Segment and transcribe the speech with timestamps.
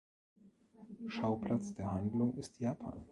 [1.09, 3.05] Schauplatz der Handlung ist Japan.